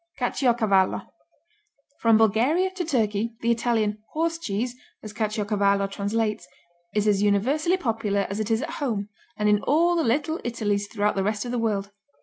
[0.17, 1.05] Caciocavallo
[1.99, 6.47] From Bulgaria to Turkey the Italian "horse cheese," as Caciocavallo translates,
[6.95, 10.87] is as universally popular as it is at home and in all the Little Italics
[10.87, 11.91] throughout the rest of the world.